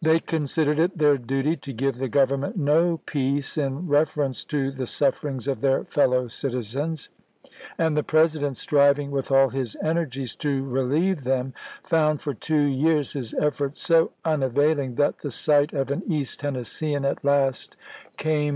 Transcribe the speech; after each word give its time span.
They 0.00 0.20
considered 0.20 0.78
it 0.78 0.96
their 0.98 1.18
duty 1.18 1.56
to 1.56 1.72
give 1.72 1.96
the 1.96 2.06
Government 2.08 2.56
no 2.56 2.98
peace 3.04 3.58
in 3.58 3.88
reference 3.88 4.44
to 4.44 4.70
the 4.70 4.86
sufferings 4.86 5.48
of 5.48 5.60
their 5.60 5.80
f 5.80 5.94
eUow 5.94 6.30
citizens; 6.30 7.08
and 7.76 7.96
the 7.96 8.04
Presi 8.04 8.38
dent, 8.38 8.56
striving 8.56 9.10
with 9.10 9.32
all 9.32 9.48
his 9.48 9.76
energies 9.82 10.36
to 10.36 10.62
relieve 10.68 11.24
them, 11.24 11.52
found 11.82 12.20
for 12.22 12.32
two 12.32 12.62
years 12.62 13.14
his 13.14 13.34
efforts 13.34 13.80
so 13.80 14.12
unavailing 14.24 14.94
that 14.94 15.18
the 15.18 15.32
sight 15.32 15.72
of 15.72 15.90
an 15.90 16.04
East 16.06 16.38
Tennesseean 16.40 17.04
at 17.04 17.24
last 17.24 17.76
came 18.16 18.20
to 18.20 18.30
iiiiii! 18.30 18.50